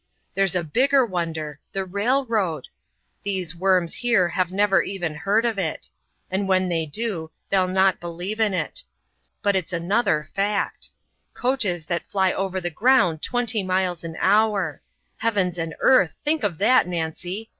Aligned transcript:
There's 0.33 0.55
a 0.55 0.63
bigger 0.63 1.05
wonder 1.05 1.59
the 1.73 1.85
railroad! 1.85 2.69
These 3.21 3.55
worms 3.55 3.93
here 3.93 4.29
have 4.29 4.51
never 4.51 4.81
even 4.81 5.13
heard 5.13 5.45
of 5.45 5.59
it 5.59 5.89
and 6.31 6.47
when 6.47 6.69
they 6.69 6.87
do 6.87 7.29
they'll 7.51 7.67
not 7.67 7.99
believe 7.99 8.39
in 8.39 8.51
it. 8.55 8.83
But 9.43 9.55
it's 9.55 9.71
another 9.71 10.27
fact. 10.33 10.89
Coaches 11.35 11.85
that 11.85 12.01
fly 12.09 12.31
over 12.33 12.59
the 12.59 12.71
ground 12.71 13.21
twenty 13.21 13.61
miles 13.61 14.03
an 14.03 14.17
hour 14.19 14.81
heavens 15.17 15.59
and 15.59 15.75
earth, 15.81 16.15
think 16.23 16.41
of 16.41 16.57
that, 16.57 16.87
Nancy! 16.87 17.49